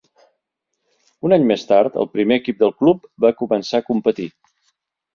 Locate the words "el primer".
2.05-2.41